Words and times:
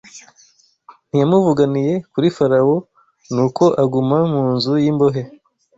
Ntiyamuvuganiye 1.07 1.93
kuri 2.11 2.27
Farawo 2.37 2.75
nuko 3.33 3.63
aguma 3.83 4.17
mu 4.31 4.41
nzu 4.53 4.73
y’imbohe 4.83 5.21